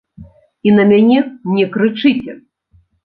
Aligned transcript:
І 0.69 0.71
на 0.77 0.85
мяне 0.91 1.19
не 1.59 1.65
крычыце! 1.77 2.31